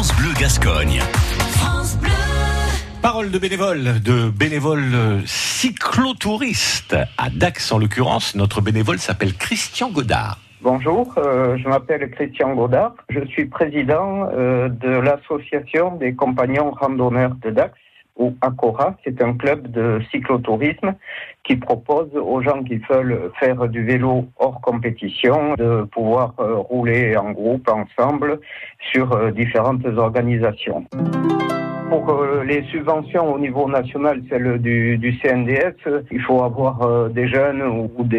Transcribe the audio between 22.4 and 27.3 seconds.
gens qui veulent faire du vélo hors de pouvoir euh, rouler